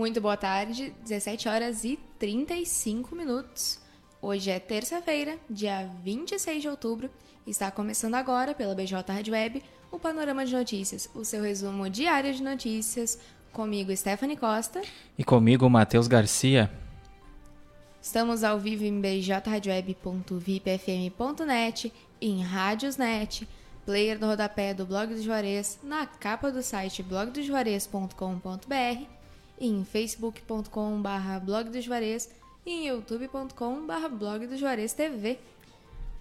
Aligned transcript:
Muito 0.00 0.18
boa 0.18 0.34
tarde, 0.34 0.94
17 1.02 1.46
horas 1.46 1.84
e 1.84 1.98
35 2.18 3.14
minutos. 3.14 3.78
Hoje 4.22 4.50
é 4.50 4.58
terça-feira, 4.58 5.36
dia 5.50 5.90
26 6.02 6.62
de 6.62 6.68
outubro. 6.70 7.10
Está 7.46 7.70
começando 7.70 8.14
agora, 8.14 8.54
pela 8.54 8.74
BJ 8.74 8.94
Rádio 9.06 9.34
Web, 9.34 9.62
o 9.92 9.98
Panorama 9.98 10.46
de 10.46 10.56
Notícias, 10.56 11.10
o 11.14 11.22
seu 11.22 11.42
resumo 11.42 11.90
diário 11.90 12.32
de 12.32 12.42
notícias. 12.42 13.20
Comigo, 13.52 13.94
Stephanie 13.94 14.38
Costa. 14.38 14.80
E 15.18 15.24
comigo, 15.24 15.68
Matheus 15.68 16.08
Garcia. 16.08 16.72
Estamos 18.00 18.42
ao 18.42 18.58
vivo 18.58 18.84
em 18.84 19.02
bjradioweb.vipfm.net, 19.02 21.92
em 22.22 22.42
Rádiosnet, 22.42 23.46
player 23.84 24.18
do 24.18 24.24
rodapé 24.24 24.72
do 24.72 24.86
Blog 24.86 25.12
do 25.12 25.20
Juarez, 25.20 25.78
na 25.82 26.06
capa 26.06 26.50
do 26.50 26.62
site 26.62 27.02
blogdojuarez.com.br, 27.02 29.19
em 29.60 29.84
facebook.com.br 29.84 31.44
blog 31.44 31.80
Juarez 31.80 32.30
e 32.64 32.70
em 32.70 32.88
youtube.com.br 32.88 34.08
blog 34.10 34.46
do 34.46 34.56
Juarez 34.56 34.94
TV. 34.94 35.38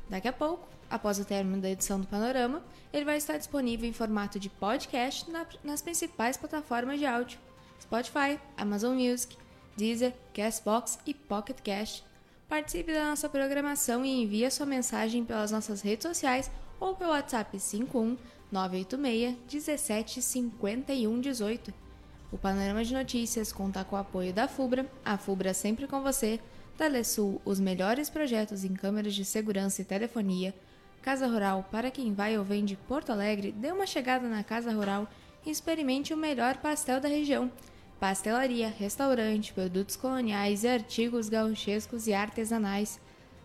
Daqui 0.09 0.27
a 0.27 0.34
pouco, 0.34 0.67
após 0.89 1.20
o 1.20 1.25
término 1.25 1.61
da 1.61 1.70
edição 1.70 2.02
do 2.02 2.07
Panorama, 2.07 2.61
ele 2.91 3.05
vai 3.05 3.17
estar 3.17 3.38
disponível 3.38 3.88
em 3.88 3.94
formato 3.94 4.39
de 4.39 4.49
podcast 4.49 5.30
na, 5.31 5.45
nas 5.63 5.81
principais 5.81 6.35
plataformas 6.35 6.99
de 6.99 7.05
áudio: 7.05 7.39
Spotify, 7.81 8.39
Amazon 8.57 8.95
Music, 8.97 9.38
Deezer, 9.77 10.13
Castbox 10.33 10.99
e 11.05 11.13
Pocket 11.13 11.61
Cast. 11.61 12.03
Participe 12.47 12.91
da 12.91 13.05
nossa 13.05 13.30
programação 13.30 14.03
e 14.03 14.23
envie 14.23 14.44
a 14.44 14.52
sua 14.52 14.66
mensagem 14.66 15.23
pelas 15.23 15.52
nossas 15.52 15.81
redes 15.81 16.08
sociais 16.08 16.49
ou 16.80 16.95
pelo 16.95 17.11
WhatsApp 17.11 17.59
51 17.59 18.17
986 18.52 19.38
17 19.47 20.21
51 20.21 21.21
18. 21.21 21.89
O 22.31 22.38
Panorama 22.38 22.83
de 22.83 22.94
Notícias 22.94 23.52
conta 23.52 23.83
com 23.83 23.95
o 23.95 23.99
apoio 23.99 24.31
da 24.31 24.47
FUBRA, 24.47 24.85
a 25.03 25.17
FUBRA 25.17 25.53
sempre 25.53 25.88
com 25.88 26.02
você, 26.02 26.39
Telesul, 26.77 27.41
os 27.44 27.59
melhores 27.59 28.09
projetos 28.09 28.63
em 28.63 28.73
câmeras 28.73 29.13
de 29.13 29.25
segurança 29.25 29.81
e 29.81 29.86
telefonia, 29.86 30.53
Casa 31.02 31.27
Rural, 31.27 31.67
para 31.71 31.89
quem 31.89 32.13
vai 32.13 32.38
ou 32.38 32.44
vem 32.44 32.63
de 32.63 32.75
Porto 32.75 33.11
Alegre, 33.11 33.52
dê 33.52 33.71
uma 33.71 33.88
chegada 33.88 34.27
na 34.27 34.44
Casa 34.44 34.71
Rural 34.71 35.08
e 35.45 35.49
experimente 35.49 36.13
o 36.13 36.17
melhor 36.17 36.58
pastel 36.58 36.99
da 36.99 37.08
região 37.08 37.52
pastelaria, 37.99 38.69
restaurante, 38.69 39.53
produtos 39.53 39.95
coloniais 39.95 40.64
e 40.64 40.67
artigos 40.69 41.27
gauchescos 41.27 42.08
e 42.08 42.14
artesanais. 42.14 42.99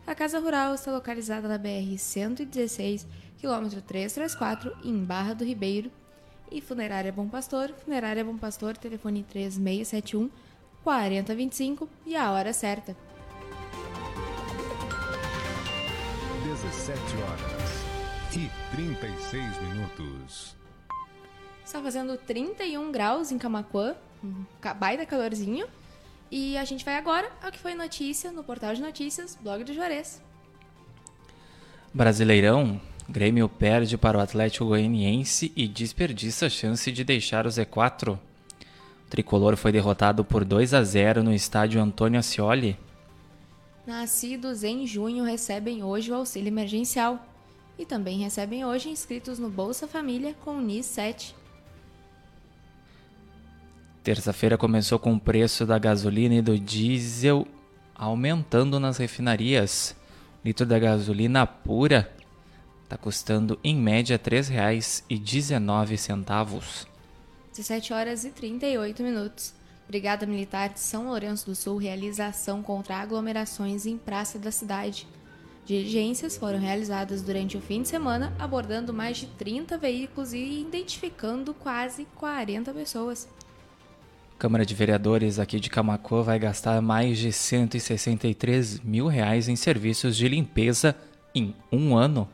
A 0.07 0.15
Casa 0.15 0.39
Rural 0.39 0.75
está 0.75 0.93
localizada 0.93 1.49
na 1.49 1.59
BR-116, 1.59 3.05
quilômetro 3.39 3.83
334, 3.83 4.77
em 4.85 5.05
Barra 5.05 5.35
do 5.35 5.45
Ribeiro. 5.45 5.91
E 6.55 6.61
Funerária 6.61 7.11
Bom 7.11 7.29
Pastor, 7.29 7.75
Funerária 7.85 8.25
Bom 8.25 8.39
Pastor, 8.39 8.77
telefone 8.77 9.25
3671 9.25 10.31
4025 10.85 11.89
e 12.07 12.15
a 12.15 12.31
hora 12.31 12.53
certa. 12.53 12.97
17 16.45 17.01
horas 17.17 17.85
e 18.37 18.49
36 18.77 19.63
minutos. 19.63 20.57
Está 21.65 21.83
fazendo 21.83 22.17
31 22.17 22.93
graus 22.93 23.33
em 23.33 23.39
Camacuã, 23.39 23.97
um 24.23 24.45
baita 24.79 25.05
calorzinho. 25.05 25.67
E 26.31 26.57
a 26.57 26.65
gente 26.65 26.85
vai 26.85 26.95
agora 26.97 27.33
ao 27.43 27.51
que 27.51 27.59
foi 27.59 27.75
notícia 27.75 28.31
no 28.31 28.45
portal 28.45 28.73
de 28.73 28.81
notícias, 28.81 29.37
blog 29.43 29.65
do 29.65 29.75
Juarez. 29.75 30.23
Brasileirão, 31.93 32.81
Grêmio 33.09 33.49
perde 33.49 33.99
para 33.99 34.17
o 34.17 34.21
Atlético 34.21 34.67
Goianiense 34.67 35.53
e 35.55 35.69
desperdiça 35.69 36.47
a 36.47 36.51
chance 36.51 36.91
de 36.91 37.05
deixar 37.05 37.47
o 37.47 37.51
Z4. 37.51 38.15
O 38.15 38.19
tricolor 39.11 39.57
foi 39.57 39.71
derrotado 39.71 40.25
por 40.25 40.45
2 40.45 40.73
a 40.73 40.83
0 40.83 41.23
no 41.23 41.33
estádio 41.33 41.81
Antônio 41.81 42.19
Ascioli. 42.19 42.79
Nascidos 43.87 44.65
em 44.65 44.87
junho 44.87 45.23
recebem 45.23 45.85
hoje 45.85 46.11
o 46.11 46.15
auxílio 46.15 46.49
emergencial 46.49 47.23
e 47.79 47.85
também 47.85 48.19
recebem 48.19 48.65
hoje 48.65 48.89
inscritos 48.89 49.39
no 49.39 49.51
Bolsa 49.51 49.87
Família 49.87 50.35
com 50.43 50.53
o 50.53 50.63
NIS 50.63 50.87
7. 50.87 51.35
Terça-feira 54.03 54.57
começou 54.57 54.99
com 54.99 55.15
o 55.15 55.21
preço 55.21 55.67
da 55.67 55.79
gasolina 55.79 56.37
e 56.37 56.43
do 56.43 56.59
diesel 56.59 57.47
aumentando 57.95 58.81
nas 58.81 58.97
refinarias. 58.97 59.95
O 60.43 60.47
litro 60.47 60.65
da 60.65 60.79
gasolina 60.79 61.47
pura 61.47 62.11
está 62.85 62.97
custando 62.97 63.59
em 63.65 63.77
média 63.77 64.21
R$ 64.23 64.31
3,19. 64.31 66.87
17 67.51 67.93
horas 67.93 68.25
e 68.25 68.31
38 68.31 69.03
minutos. 69.03 69.53
Brigada 69.89 70.27
Militar 70.27 70.69
de 70.71 70.81
São 70.81 71.09
Lourenço 71.09 71.47
do 71.47 71.55
Sul 71.55 71.77
realiza 71.77 72.27
ação 72.27 72.63
contra 72.63 72.97
aglomerações 72.97 73.87
em 73.87 73.99
praça 73.99 74.39
da 74.39 74.51
cidade. 74.51 75.07
Diligências 75.67 76.37
foram 76.37 76.59
realizadas 76.59 77.23
durante 77.23 77.57
o 77.57 77.61
fim 77.61 77.83
de 77.83 77.89
semana, 77.89 78.35
abordando 78.39 78.93
mais 78.93 79.17
de 79.17 79.27
30 79.27 79.79
veículos 79.79 80.35
e 80.35 80.61
identificando 80.61 81.55
quase 81.55 82.07
40 82.17 82.73
pessoas. 82.73 83.27
Câmara 84.39 84.67
de 84.67 84.75
Vereadores 84.75 85.39
aqui 85.39 85.59
de 85.59 85.71
Camacuã 85.71 86.23
vai 86.23 86.39
gastar 86.39 86.83
mais 86.83 87.19
de 87.19 87.33
163 87.33 88.81
mil 88.81 89.07
reais 89.07 89.49
em 89.49 89.57
serviços 89.57 90.17
de 90.17 90.29
limpeza 90.29 90.95
em 91.35 91.55
um 91.73 91.97
ano. 91.97 92.29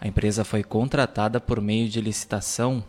A 0.00 0.06
empresa 0.06 0.44
foi 0.44 0.62
contratada 0.62 1.40
por 1.40 1.60
meio 1.60 1.88
de 1.88 2.00
licitação. 2.00 2.84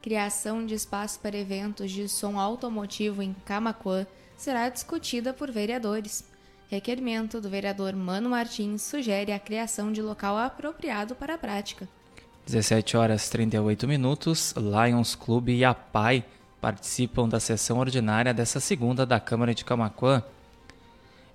Criação 0.00 0.66
de 0.66 0.74
espaço 0.74 1.20
para 1.20 1.36
eventos 1.36 1.90
de 1.90 2.08
som 2.08 2.38
automotivo 2.38 3.22
em 3.22 3.34
Camacuã 3.44 4.06
será 4.36 4.68
discutida 4.68 5.32
por 5.32 5.50
vereadores. 5.50 6.24
Requerimento 6.68 7.40
do 7.40 7.48
vereador 7.48 7.94
Mano 7.94 8.30
Martins 8.30 8.82
sugere 8.82 9.30
a 9.30 9.38
criação 9.38 9.92
de 9.92 10.02
local 10.02 10.36
apropriado 10.36 11.14
para 11.14 11.34
a 11.34 11.38
prática. 11.38 11.88
17 12.46 12.96
horas 12.96 13.28
38 13.28 13.86
minutos, 13.86 14.54
Lions 14.56 15.14
Clube 15.14 15.54
e 15.54 15.64
a 15.64 15.72
PAI 15.72 16.24
participam 16.60 17.28
da 17.28 17.38
sessão 17.38 17.78
ordinária 17.78 18.34
dessa 18.34 18.58
segunda 18.58 19.06
da 19.06 19.20
Câmara 19.20 19.54
de 19.54 19.64
Camaquã. 19.64 20.22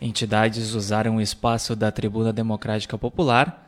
Entidades 0.02 0.74
usaram 0.74 1.16
o 1.16 1.22
espaço 1.22 1.76
da 1.76 1.92
Tribuna 1.92 2.34
Democrática 2.34 2.98
Popular, 2.98 3.67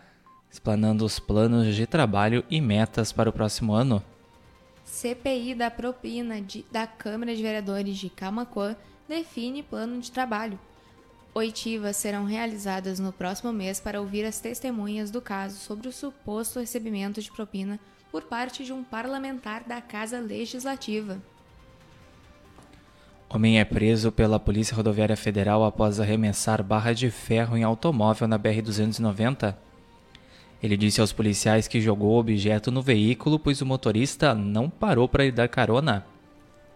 explanando 0.51 1.05
os 1.05 1.19
planos 1.19 1.75
de 1.75 1.85
trabalho 1.85 2.43
e 2.49 2.59
metas 2.59 3.11
para 3.11 3.29
o 3.29 3.33
próximo 3.33 3.73
ano. 3.73 4.03
CPI 4.83 5.53
da 5.53 5.69
propina 5.69 6.41
de, 6.41 6.65
da 6.71 6.87
Câmara 6.87 7.35
de 7.35 7.41
Vereadores 7.41 7.97
de 7.97 8.09
Camaquã 8.09 8.75
define 9.07 9.61
plano 9.61 9.99
de 9.99 10.11
trabalho. 10.11 10.59
Oitivas 11.33 11.95
serão 11.95 12.25
realizadas 12.25 12.99
no 12.99 13.13
próximo 13.13 13.53
mês 13.53 13.79
para 13.79 14.01
ouvir 14.01 14.25
as 14.25 14.39
testemunhas 14.39 15.11
do 15.11 15.21
caso 15.21 15.57
sobre 15.57 15.87
o 15.87 15.91
suposto 15.91 16.59
recebimento 16.59 17.21
de 17.21 17.31
propina 17.31 17.79
por 18.11 18.23
parte 18.23 18.65
de 18.65 18.73
um 18.73 18.83
parlamentar 18.83 19.63
da 19.63 19.79
Casa 19.79 20.19
Legislativa. 20.19 21.21
Homem 23.29 23.59
é 23.59 23.65
preso 23.65 24.11
pela 24.11 24.39
Polícia 24.39 24.75
Rodoviária 24.75 25.15
Federal 25.15 25.63
após 25.63 25.99
arremessar 25.99 26.63
barra 26.63 26.93
de 26.93 27.11
ferro 27.11 27.55
em 27.55 27.63
automóvel 27.63 28.27
na 28.27 28.39
BR-290. 28.39 29.55
Ele 30.61 30.75
disse 30.75 30.99
aos 30.99 31.13
policiais 31.13 31.67
que 31.67 31.79
jogou 31.79 32.11
o 32.11 32.19
objeto 32.19 32.69
no 32.71 32.81
veículo, 32.81 33.39
pois 33.39 33.61
o 33.61 33.65
motorista 33.65 34.35
não 34.35 34.69
parou 34.69 35.07
para 35.07 35.23
lhe 35.23 35.31
dar 35.31 35.47
carona. 35.47 36.05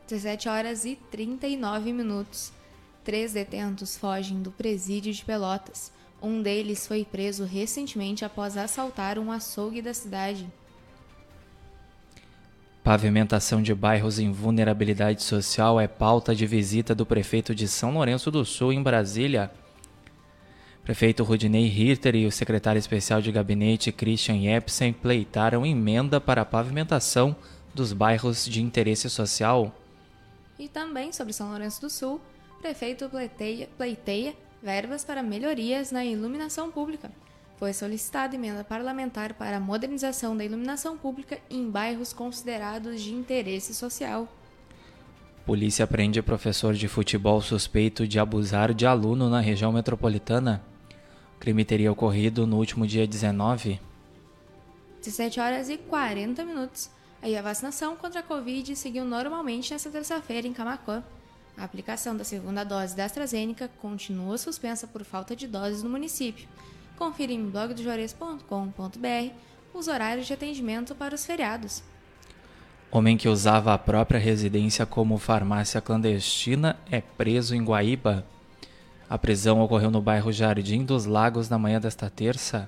17 0.08 0.48
horas 0.48 0.86
e 0.86 0.98
39 1.12 1.92
minutos. 1.92 2.52
Três 3.04 3.34
detentos 3.34 3.98
fogem 3.98 4.42
do 4.42 4.52
presídio 4.52 5.12
de 5.12 5.26
Pelotas. 5.26 5.92
Um 6.22 6.42
deles 6.42 6.88
foi 6.88 7.04
preso 7.04 7.44
recentemente 7.44 8.24
após 8.24 8.56
assaltar 8.56 9.20
um 9.20 9.32
açougue 9.32 9.82
da 9.82 9.94
cidade. 9.94 10.48
Pavimentação 12.82 13.62
de 13.62 13.74
bairros 13.74 14.20
em 14.20 14.32
vulnerabilidade 14.32 15.24
social 15.24 15.80
é 15.80 15.88
pauta 15.88 16.36
de 16.36 16.46
visita 16.46 16.94
do 16.94 17.06
prefeito 17.06 17.56
de 17.56 17.68
São 17.68 17.94
Lourenço 17.94 18.30
do 18.30 18.46
Sul, 18.46 18.72
em 18.74 18.84
Brasília. 18.84 19.52
Prefeito 20.84 21.24
Rudinei 21.24 21.66
Hirter 21.66 22.16
e 22.16 22.26
o 22.26 22.32
secretário 22.32 22.80
especial 22.80 23.22
de 23.22 23.32
gabinete 23.32 23.92
Christian 23.92 24.42
Jepsen 24.42 24.92
pleitaram 24.92 25.66
emenda 25.66 26.20
para 26.20 26.42
a 26.42 26.46
pavimentação 26.46 27.36
dos 27.74 27.94
bairros 27.94 28.46
de 28.46 28.62
interesse 28.62 29.10
social. 29.10 29.74
E 30.60 30.68
também 30.68 31.12
sobre 31.12 31.34
São 31.34 31.50
Lourenço 31.50 31.82
do 31.82 31.90
Sul, 31.90 32.20
prefeito 32.62 33.10
pleiteia, 33.10 33.70
pleiteia 33.78 34.36
verbas 34.62 35.04
para 35.06 35.24
melhorias 35.24 35.92
na 35.92 36.04
iluminação 36.04 36.70
pública 36.70 37.10
foi 37.64 37.72
solicitada 37.72 38.36
emenda 38.36 38.62
parlamentar 38.62 39.36
para 39.36 39.56
a 39.56 39.60
modernização 39.60 40.36
da 40.36 40.44
iluminação 40.44 40.98
pública 40.98 41.38
em 41.50 41.70
bairros 41.70 42.12
considerados 42.12 43.02
de 43.02 43.14
interesse 43.14 43.74
social. 43.74 44.28
Polícia 45.46 45.88
prende 45.88 46.22
professor 46.22 46.74
de 46.74 46.90
futebol 46.90 47.42
suspeito 47.42 48.06
de 48.06 48.20
abusar 48.20 48.74
de 48.74 48.86
aluno 48.86 49.30
na 49.30 49.40
região 49.40 49.72
metropolitana. 49.72 50.62
O 51.44 51.46
crime 51.46 51.66
teria 51.66 51.92
ocorrido 51.92 52.48
no 52.48 52.56
último 52.56 52.88
dia 52.88 53.06
19. 53.06 53.78
17 55.02 55.42
horas 55.42 55.68
e 55.68 55.78
40 55.78 56.46
minutos. 56.46 56.90
Aí 57.22 57.36
a 57.36 57.42
vacinação 57.42 57.98
contra 57.98 58.22
a 58.22 58.24
Covid 58.24 58.74
seguiu 58.78 59.04
normalmente 59.04 59.74
nesta 59.74 59.90
terça-feira 59.90 60.48
em 60.48 60.54
Camacuã. 60.54 61.04
A 61.58 61.66
aplicação 61.66 62.16
da 62.16 62.24
segunda 62.24 62.64
dose 62.64 62.96
da 62.96 63.04
AstraZeneca 63.04 63.70
continua 63.82 64.38
suspensa 64.38 64.88
por 64.88 65.04
falta 65.04 65.36
de 65.36 65.46
doses 65.46 65.84
no 65.84 65.90
município. 65.90 66.48
Confira 66.96 67.34
em 67.34 67.50
blogdojores.com.br 67.50 69.34
os 69.74 69.90
horários 69.90 70.26
de 70.26 70.32
atendimento 70.32 70.96
para 70.96 71.14
os 71.14 71.26
feriados. 71.26 71.84
Homem 72.90 73.18
que 73.18 73.28
usava 73.28 73.74
a 73.74 73.78
própria 73.78 74.18
residência 74.18 74.86
como 74.86 75.18
farmácia 75.18 75.82
clandestina 75.82 76.80
é 76.90 77.02
preso 77.02 77.54
em 77.54 77.62
Guaíba. 77.62 78.26
A 79.14 79.18
prisão 79.20 79.62
ocorreu 79.62 79.92
no 79.92 80.02
bairro 80.02 80.32
Jardim 80.32 80.84
dos 80.84 81.06
Lagos 81.06 81.48
na 81.48 81.60
manhã 81.60 81.80
desta 81.80 82.10
terça. 82.10 82.68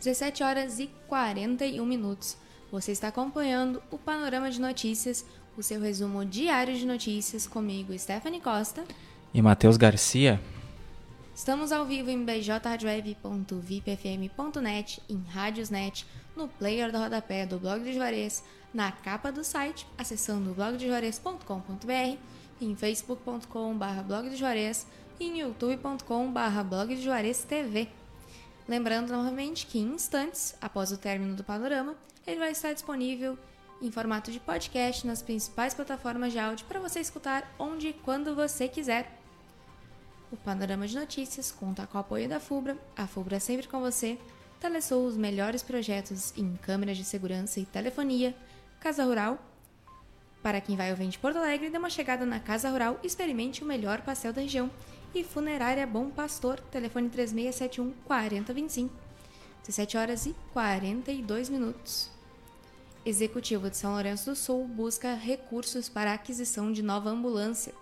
17 0.00 0.42
horas 0.42 0.80
e 0.80 0.90
41 1.06 1.86
minutos. 1.86 2.36
Você 2.72 2.90
está 2.90 3.06
acompanhando 3.06 3.80
o 3.92 3.98
Panorama 3.98 4.50
de 4.50 4.60
Notícias, 4.60 5.24
o 5.56 5.62
seu 5.62 5.80
resumo 5.80 6.24
diário 6.24 6.76
de 6.76 6.84
notícias 6.84 7.46
comigo, 7.46 7.96
Stephanie 7.96 8.40
Costa. 8.40 8.82
E 9.32 9.40
Matheus 9.40 9.76
Garcia. 9.76 10.40
Estamos 11.32 11.70
ao 11.70 11.86
vivo 11.86 12.10
em 12.10 12.24
bjradioweb.vipfm.net, 12.24 15.00
em 15.08 15.22
Rádiosnet, 15.28 16.04
no 16.36 16.48
player 16.48 16.90
do 16.90 16.98
rodapé 16.98 17.46
do 17.46 17.60
Blog 17.60 17.84
de 17.84 17.94
Juarez, 17.94 18.42
na 18.74 18.90
capa 18.90 19.30
do 19.30 19.44
site, 19.44 19.86
acessando 19.96 20.52
blogdejuarez.com.br, 20.54 22.18
em 22.60 22.74
facebook.com.br 22.74 24.02
blog 24.04 24.30
de 24.30 24.36
Juarez 24.36 24.88
em 25.20 25.40
youtube.com.br 25.40 26.62
blog 26.68 26.94
de 26.94 27.02
Juarez 27.02 27.44
TV. 27.44 27.88
Lembrando 28.68 29.12
novamente 29.12 29.66
que 29.66 29.78
em 29.78 29.94
instantes, 29.94 30.56
após 30.60 30.92
o 30.92 30.96
término 30.96 31.34
do 31.34 31.44
panorama, 31.44 31.94
ele 32.26 32.40
vai 32.40 32.52
estar 32.52 32.72
disponível 32.72 33.38
em 33.80 33.90
formato 33.90 34.30
de 34.32 34.40
podcast 34.40 35.06
nas 35.06 35.22
principais 35.22 35.74
plataformas 35.74 36.32
de 36.32 36.38
áudio 36.38 36.66
para 36.66 36.80
você 36.80 37.00
escutar 37.00 37.54
onde 37.58 37.88
e 37.88 37.92
quando 37.92 38.34
você 38.34 38.68
quiser. 38.68 39.20
O 40.32 40.36
Panorama 40.36 40.86
de 40.86 40.96
Notícias 40.96 41.52
conta 41.52 41.86
com 41.86 41.98
o 41.98 42.00
apoio 42.00 42.28
da 42.28 42.40
FUBRA, 42.40 42.76
a 42.96 43.06
FUBRA 43.06 43.36
é 43.36 43.40
sempre 43.40 43.68
com 43.68 43.80
você, 43.80 44.18
Telesul 44.64 45.06
os 45.06 45.16
melhores 45.16 45.62
projetos 45.62 46.32
em 46.38 46.56
câmeras 46.56 46.96
de 46.96 47.04
segurança 47.04 47.60
e 47.60 47.66
telefonia, 47.66 48.34
Casa 48.80 49.04
Rural. 49.04 49.38
Para 50.42 50.58
quem 50.58 50.74
vai 50.74 50.90
ao 50.90 50.96
Vende 50.96 51.18
Porto 51.18 51.36
Alegre, 51.36 51.68
dê 51.68 51.76
uma 51.76 51.90
chegada 51.90 52.24
na 52.24 52.40
Casa 52.40 52.70
Rural 52.70 52.98
e 53.02 53.06
experimente 53.06 53.62
o 53.62 53.66
melhor 53.66 54.00
pastel 54.00 54.32
da 54.32 54.40
região. 54.40 54.70
E 55.14 55.22
Funerária 55.22 55.86
Bom 55.86 56.10
Pastor, 56.10 56.58
telefone 56.72 57.08
3671 57.08 57.92
4025. 58.04 58.92
17 59.64 59.96
horas 59.96 60.26
e 60.26 60.34
42 60.52 61.48
minutos. 61.48 62.10
Executivo 63.06 63.70
de 63.70 63.76
São 63.76 63.92
Lourenço 63.92 64.30
do 64.30 64.36
Sul 64.36 64.66
busca 64.66 65.14
recursos 65.14 65.88
para 65.88 66.12
aquisição 66.12 66.72
de 66.72 66.82
nova 66.82 67.10
ambulância. 67.10 67.72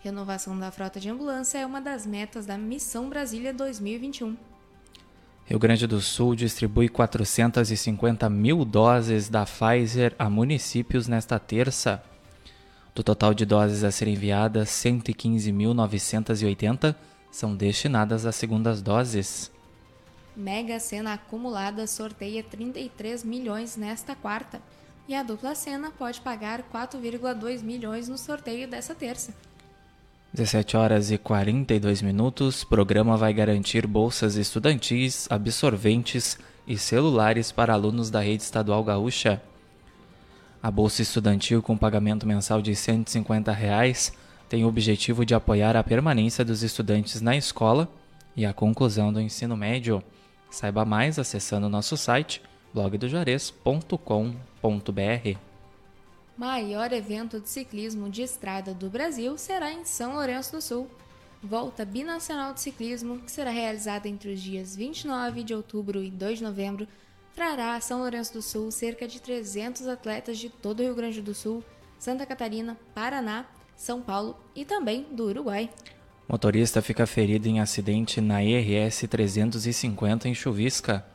Renovação 0.00 0.58
da 0.58 0.70
frota 0.70 1.00
de 1.00 1.08
ambulância 1.08 1.56
é 1.56 1.64
uma 1.64 1.80
das 1.80 2.04
metas 2.04 2.44
da 2.44 2.58
Missão 2.58 3.08
Brasília 3.08 3.54
2021. 3.54 4.36
Rio 5.46 5.58
Grande 5.58 5.86
do 5.86 6.00
Sul 6.02 6.36
distribui 6.36 6.90
450 6.90 8.28
mil 8.28 8.66
doses 8.66 9.30
da 9.30 9.46
Pfizer 9.46 10.14
a 10.18 10.28
municípios 10.28 11.08
nesta 11.08 11.38
terça. 11.38 12.02
Do 12.96 13.04
total 13.04 13.32
de 13.34 13.44
doses 13.44 13.84
a 13.84 13.90
serem 13.90 14.14
enviadas, 14.14 14.70
115.980 14.70 16.94
são 17.30 17.54
destinadas 17.54 18.24
às 18.24 18.36
segundas 18.36 18.80
doses. 18.80 19.52
Mega 20.34 20.80
Sena 20.80 21.12
acumulada 21.12 21.86
sorteia 21.86 22.42
33 22.42 23.22
milhões 23.22 23.76
nesta 23.76 24.16
quarta. 24.16 24.62
E 25.06 25.14
a 25.14 25.22
dupla 25.22 25.54
Sena 25.54 25.90
pode 25.90 26.22
pagar 26.22 26.62
4,2 26.72 27.62
milhões 27.62 28.08
no 28.08 28.16
sorteio 28.16 28.66
dessa 28.66 28.94
terça. 28.94 29.34
17 30.32 30.78
horas 30.78 31.10
e 31.10 31.18
42 31.18 32.00
minutos. 32.00 32.64
Programa 32.64 33.18
vai 33.18 33.34
garantir 33.34 33.86
bolsas 33.86 34.36
estudantis, 34.36 35.26
absorventes 35.28 36.38
e 36.66 36.78
celulares 36.78 37.52
para 37.52 37.74
alunos 37.74 38.08
da 38.08 38.22
rede 38.22 38.42
estadual 38.42 38.82
gaúcha. 38.82 39.42
A 40.62 40.70
bolsa 40.70 41.02
estudantil 41.02 41.62
com 41.62 41.76
pagamento 41.76 42.26
mensal 42.26 42.60
de 42.60 42.74
150 42.74 43.52
reais 43.52 44.12
tem 44.48 44.64
o 44.64 44.68
objetivo 44.68 45.24
de 45.24 45.34
apoiar 45.34 45.76
a 45.76 45.84
permanência 45.84 46.44
dos 46.44 46.62
estudantes 46.62 47.20
na 47.20 47.36
escola 47.36 47.88
e 48.36 48.46
a 48.46 48.52
conclusão 48.52 49.12
do 49.12 49.20
ensino 49.20 49.56
médio. 49.56 50.02
Saiba 50.50 50.84
mais 50.84 51.18
acessando 51.18 51.68
nosso 51.68 51.96
site 51.96 52.42
blogdojuarez.com.br. 52.72 55.38
Maior 56.36 56.92
evento 56.92 57.40
de 57.40 57.48
ciclismo 57.48 58.10
de 58.10 58.22
estrada 58.22 58.74
do 58.74 58.90
Brasil 58.90 59.38
será 59.38 59.72
em 59.72 59.84
São 59.84 60.14
Lourenço 60.14 60.52
do 60.52 60.60
Sul. 60.60 60.88
Volta 61.42 61.84
binacional 61.84 62.52
de 62.52 62.60
ciclismo, 62.60 63.20
que 63.20 63.30
será 63.30 63.50
realizada 63.50 64.08
entre 64.08 64.32
os 64.32 64.40
dias 64.40 64.76
29 64.76 65.42
de 65.42 65.54
outubro 65.54 66.02
e 66.02 66.10
2 66.10 66.38
de 66.38 66.44
novembro, 66.44 66.86
trará 67.36 67.76
a 67.76 67.80
São 67.82 67.98
Lourenço 67.98 68.32
do 68.32 68.40
Sul 68.40 68.70
cerca 68.70 69.06
de 69.06 69.20
300 69.20 69.86
atletas 69.86 70.38
de 70.38 70.48
todo 70.48 70.80
o 70.80 70.82
Rio 70.82 70.94
Grande 70.94 71.20
do 71.20 71.34
Sul, 71.34 71.62
Santa 71.98 72.24
Catarina, 72.24 72.78
Paraná, 72.94 73.44
São 73.76 74.00
Paulo 74.00 74.36
e 74.54 74.64
também 74.64 75.06
do 75.12 75.26
Uruguai. 75.26 75.70
Motorista 76.26 76.80
fica 76.80 77.06
ferido 77.06 77.46
em 77.46 77.60
acidente 77.60 78.22
na 78.22 78.42
IRS 78.42 79.06
350 79.06 80.28
em 80.28 80.34
Chuvisca. 80.34 81.06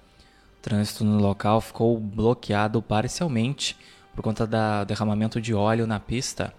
O 0.60 0.62
trânsito 0.62 1.04
no 1.04 1.20
local 1.20 1.60
ficou 1.60 2.00
bloqueado 2.00 2.82
parcialmente 2.84 3.76
por 4.16 4.22
conta 4.22 4.46
do 4.46 4.86
derramamento 4.86 5.42
de 5.42 5.56
óleo 5.56 5.88
na 5.88 6.00
pista. 6.00 6.54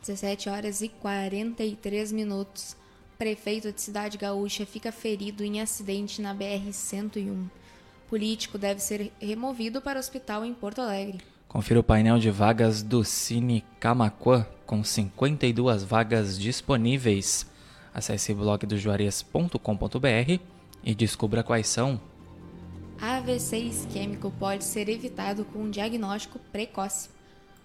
17 0.00 0.48
horas 0.48 0.82
e 0.82 0.88
43 0.88 2.10
minutos. 2.10 2.76
Prefeito 3.16 3.72
de 3.72 3.80
Cidade 3.80 4.18
Gaúcha 4.18 4.66
fica 4.66 4.90
ferido 4.90 5.44
em 5.44 5.60
acidente 5.60 6.20
na 6.20 6.34
BR-101. 6.34 7.48
Político 8.08 8.58
deve 8.58 8.80
ser 8.80 9.12
removido 9.20 9.80
para 9.80 9.96
o 9.96 10.00
hospital 10.00 10.44
em 10.44 10.54
Porto 10.54 10.80
Alegre. 10.80 11.20
Confira 11.48 11.80
o 11.80 11.84
painel 11.84 12.18
de 12.18 12.30
vagas 12.30 12.82
do 12.82 13.04
Cine 13.04 13.64
Camacuã, 13.78 14.46
com 14.66 14.82
52 14.82 15.84
vagas 15.84 16.38
disponíveis. 16.38 17.46
Acesse 17.92 18.34
blogdojuarez.com.br 18.34 20.40
e 20.82 20.94
descubra 20.94 21.42
quais 21.42 21.68
são. 21.68 22.00
AVC 23.00 23.58
isquêmico 23.58 24.30
pode 24.32 24.64
ser 24.64 24.88
evitado 24.88 25.44
com 25.44 25.60
um 25.60 25.70
diagnóstico 25.70 26.40
precoce. 26.50 27.10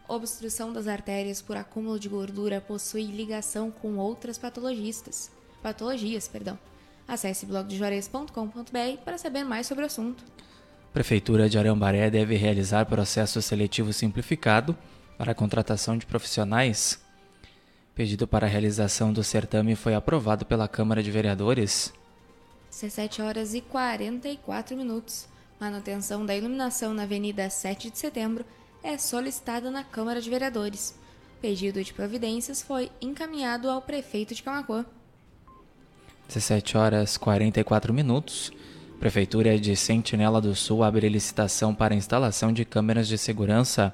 Obstrução 0.07 0.71
das 0.73 0.87
artérias 0.87 1.41
por 1.41 1.57
acúmulo 1.57 1.99
de 1.99 2.09
gordura 2.09 2.61
possui 2.61 3.05
ligação 3.05 3.71
com 3.71 3.97
outras 3.97 4.37
patologistas. 4.37 5.31
Patologias, 5.61 6.27
perdão. 6.27 6.57
Acesse 7.09 7.45
blogdejuarez.com.br 7.45 9.01
para 9.03 9.17
saber 9.17 9.43
mais 9.43 9.67
sobre 9.67 9.83
o 9.83 9.87
assunto. 9.87 10.23
Prefeitura 10.93 11.49
de 11.49 11.57
Arambaré 11.57 12.09
deve 12.09 12.35
realizar 12.35 12.85
processo 12.85 13.41
seletivo 13.41 13.91
simplificado 13.91 14.77
para 15.17 15.33
a 15.33 15.35
contratação 15.35 15.97
de 15.97 16.05
profissionais 16.05 17.01
Pedido 17.99 18.25
para 18.25 18.47
a 18.47 18.49
realização 18.49 19.11
do 19.11 19.21
certame 19.21 19.75
foi 19.75 19.93
aprovado 19.93 20.45
pela 20.45 20.69
Câmara 20.69 21.03
de 21.03 21.11
Vereadores. 21.11 21.93
17 22.71 23.21
horas 23.21 23.53
e 23.53 23.59
44 23.59 24.77
minutos. 24.77 25.27
Manutenção 25.59 26.25
da 26.25 26.33
iluminação 26.33 26.93
na 26.93 27.03
Avenida 27.03 27.49
7 27.49 27.89
de 27.91 27.97
Setembro 27.97 28.45
é 28.81 28.97
solicitada 28.97 29.69
na 29.69 29.83
Câmara 29.83 30.21
de 30.21 30.29
Vereadores. 30.29 30.97
Pedido 31.41 31.83
de 31.83 31.93
providências 31.93 32.61
foi 32.61 32.89
encaminhado 33.01 33.69
ao 33.69 33.81
prefeito 33.81 34.33
de 34.33 34.43
Camacuã. 34.43 34.85
17 36.29 36.77
horas 36.77 37.17
44 37.17 37.93
minutos. 37.93 38.53
Prefeitura 39.01 39.59
de 39.59 39.75
Sentinela 39.75 40.39
do 40.39 40.55
Sul 40.55 40.83
abre 40.83 41.09
licitação 41.09 41.75
para 41.75 41.93
instalação 41.93 42.53
de 42.53 42.63
câmeras 42.63 43.07
de 43.07 43.17
segurança 43.17 43.93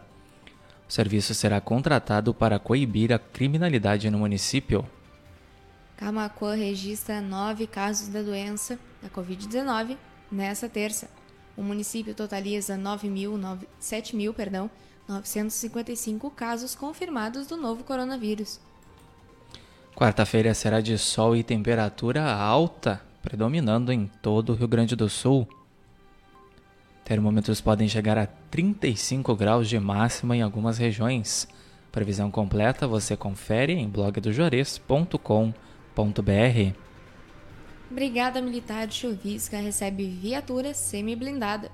o 0.87 0.91
serviço 0.93 1.33
será 1.33 1.59
contratado 1.59 2.33
para 2.33 2.59
coibir 2.59 3.11
a 3.11 3.17
criminalidade 3.17 4.09
no 4.09 4.19
município. 4.19 4.87
Camacuã 5.97 6.55
registra 6.55 7.21
nove 7.21 7.65
casos 7.65 8.09
da 8.09 8.21
doença 8.21 8.77
da 9.01 9.09
Covid-19 9.09 9.97
nesta 10.31 10.69
terça. 10.69 11.09
O 11.57 11.63
município 11.63 12.13
totaliza 12.13 12.77
9 12.77 13.09
mil, 13.09 13.37
9, 13.37 13.67
7 13.79 14.15
mil, 14.15 14.33
perdão, 14.33 14.69
955 15.07 16.29
casos 16.31 16.75
confirmados 16.75 17.47
do 17.47 17.57
novo 17.57 17.83
coronavírus. 17.83 18.59
Quarta-feira 19.95 20.53
será 20.53 20.81
de 20.81 20.97
sol 20.97 21.37
e 21.37 21.41
temperatura 21.41 22.29
alta, 22.29 23.01
predominando 23.21 23.93
em 23.93 24.11
todo 24.21 24.51
o 24.51 24.53
Rio 24.53 24.67
Grande 24.67 24.93
do 24.93 25.07
Sul. 25.07 25.47
Termômetros 27.05 27.61
podem 27.61 27.87
chegar 27.87 28.17
a 28.17 28.25
35 28.25 29.33
graus 29.37 29.69
de 29.69 29.79
máxima 29.79 30.35
em 30.35 30.41
algumas 30.41 30.77
regiões. 30.77 31.47
Previsão 31.93 32.29
completa 32.29 32.85
você 32.85 33.15
confere 33.15 33.71
em 33.71 33.87
blogdojuarez.com.br. 33.87 36.73
Brigada 37.89 38.41
Militar 38.41 38.87
de 38.87 38.95
Chuvisca 38.95 39.57
recebe 39.57 40.09
viatura 40.09 40.73
semi-blindada. 40.73 41.71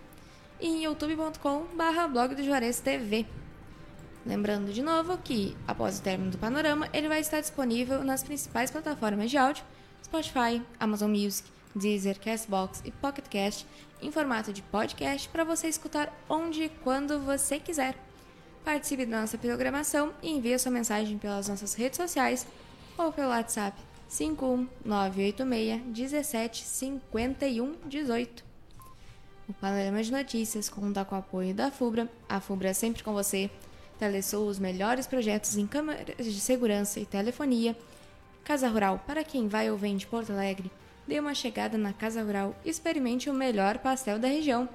e 0.61 0.69
em 0.69 0.85
youtube.com 0.85 1.65
barra 1.75 2.07
blog 2.07 2.37
do 2.37 2.45
Juarez 2.45 2.79
TV. 2.79 3.27
Lembrando 4.27 4.73
de 4.73 4.83
novo 4.83 5.17
que, 5.19 5.57
após 5.69 6.01
o 6.01 6.03
término 6.03 6.33
do 6.33 6.39
panorama, 6.39 6.89
ele 6.93 7.09
vai 7.09 7.21
estar 7.21 7.41
disponível 7.41 8.03
nas 8.03 8.25
principais 8.25 8.73
plataformas 8.73 9.31
de 9.31 9.39
áudio, 9.39 9.65
Spotify, 10.03 10.61
Amazon 10.81 11.13
Music, 11.13 11.49
Deezer, 11.77 12.19
Castbox 12.19 12.83
e 12.85 12.91
Pocket 12.91 13.29
Cast, 13.29 13.65
em 14.03 14.11
formato 14.11 14.53
de 14.53 14.63
podcast 14.63 15.29
para 15.29 15.45
você 15.45 15.69
escutar 15.69 16.13
onde 16.29 16.65
e 16.65 16.69
quando 16.69 17.21
você 17.21 17.61
quiser. 17.61 17.95
Participe 18.65 19.07
da 19.07 19.21
nossa 19.21 19.39
programação 19.39 20.13
e 20.21 20.33
envie 20.33 20.59
sua 20.59 20.73
mensagem 20.73 21.19
pelas 21.19 21.47
nossas 21.47 21.75
redes 21.75 21.97
sociais 21.97 22.45
ou 22.99 23.13
pelo 23.13 23.29
WhatsApp 23.29 23.81
51986 24.09 25.83
17 25.87 26.65
51 26.65 27.77
18. 27.85 28.45
O 29.49 29.55
Panorama 29.55 30.03
de 30.03 30.11
Notícias 30.11 30.69
conta 30.69 31.05
com 31.05 31.15
o 31.15 31.19
apoio 31.19 31.55
da 31.55 31.71
FUBRA, 31.71 32.09
a 32.29 32.41
FUBRA 32.41 32.71
é 32.71 32.73
sempre 32.73 33.05
com 33.05 33.13
você, 33.13 33.49
Telesul, 33.99 34.47
os 34.47 34.59
melhores 34.59 35.07
projetos 35.07 35.57
em 35.57 35.67
câmeras 35.67 36.25
de 36.25 36.41
segurança 36.41 37.01
e 37.01 37.07
telefonia. 37.07 37.77
Casa 38.45 38.69
Rural, 38.69 39.03
para 39.07 39.25
quem 39.25 39.49
vai 39.49 39.71
ou 39.71 39.77
vem 39.77 39.97
de 39.97 40.07
Porto 40.07 40.33
Alegre, 40.33 40.71
dê 41.07 41.19
uma 41.19 41.35
chegada 41.35 41.77
na 41.77 41.93
Casa 41.93 42.23
Rural 42.23 42.55
e 42.65 42.71
experimente 42.71 43.29
o 43.29 43.35
melhor 43.35 43.79
pastel 43.79 44.19
da 44.19 44.29
região. 44.29 44.69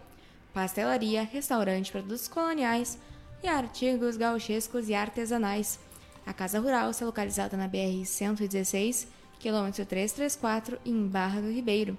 Pastelaria, 0.53 1.23
restaurante, 1.23 1.91
produtos 1.91 2.27
coloniais 2.27 2.97
e 3.43 3.47
artigos 3.47 4.17
gauchescos 4.17 4.89
e 4.89 4.93
artesanais. 4.93 5.79
A 6.25 6.33
Casa 6.33 6.59
Rural 6.59 6.91
está 6.91 7.05
localizada 7.05 7.55
na 7.57 7.67
BR-116, 7.69 9.07
quilômetro 9.39 9.85
334, 9.85 10.79
em 10.85 11.07
Barra 11.07 11.41
do 11.41 11.51
Ribeiro. 11.51 11.97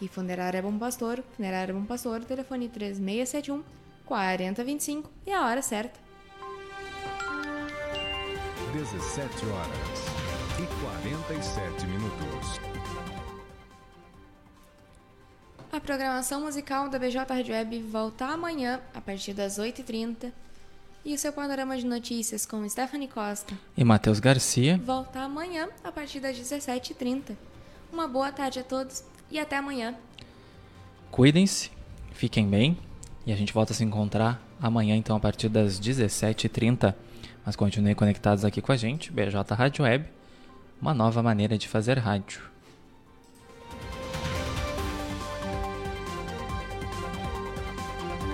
E 0.00 0.08
Funerária 0.08 0.62
Bom 0.62 0.78
Pastor, 0.78 1.22
Funerária 1.34 1.72
Bom 1.72 1.84
Pastor, 1.84 2.22
telefone 2.24 2.68
3671 2.68 3.64
4025 4.04 5.10
e 5.26 5.32
a 5.32 5.46
hora 5.46 5.62
certa. 5.62 6.05
17 8.76 9.46
horas 9.46 9.98
e 10.60 10.66
47 10.84 11.86
minutos. 11.86 12.60
A 15.72 15.80
programação 15.80 16.42
musical 16.42 16.90
da 16.90 16.98
BJ 16.98 17.20
Rádio 17.20 17.54
Web 17.54 17.80
volta 17.84 18.26
amanhã, 18.26 18.78
a 18.94 19.00
partir 19.00 19.32
das 19.32 19.58
8h30. 19.58 20.30
E 21.06 21.14
o 21.14 21.18
seu 21.18 21.32
panorama 21.32 21.78
de 21.78 21.86
notícias 21.86 22.44
com 22.44 22.68
Stephanie 22.68 23.08
Costa 23.08 23.54
E 23.74 23.82
Matheus 23.82 24.20
Garcia. 24.20 24.78
volta 24.84 25.20
amanhã, 25.20 25.70
a 25.82 25.90
partir 25.90 26.20
das 26.20 26.36
17h30. 26.36 27.34
Uma 27.90 28.06
boa 28.06 28.30
tarde 28.30 28.58
a 28.58 28.62
todos 28.62 29.02
e 29.30 29.38
até 29.38 29.56
amanhã. 29.56 29.94
Cuidem-se, 31.10 31.70
fiquem 32.12 32.46
bem 32.46 32.76
e 33.24 33.32
a 33.32 33.36
gente 33.36 33.54
volta 33.54 33.72
a 33.72 33.76
se 33.76 33.84
encontrar 33.84 34.38
amanhã, 34.60 34.94
então, 34.94 35.16
a 35.16 35.20
partir 35.20 35.48
das 35.48 35.80
17h30. 35.80 36.94
Mas 37.46 37.54
continuem 37.54 37.94
conectados 37.94 38.44
aqui 38.44 38.60
com 38.60 38.72
a 38.72 38.76
gente, 38.76 39.12
BJ 39.12 39.54
Rádio 39.54 39.84
Web, 39.84 40.06
uma 40.82 40.92
nova 40.92 41.22
maneira 41.22 41.56
de 41.56 41.68
fazer 41.68 41.96
rádio. 41.96 42.42